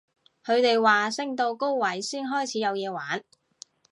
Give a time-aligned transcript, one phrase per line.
[0.43, 3.23] 佢哋話升到高位先開始有嘢玩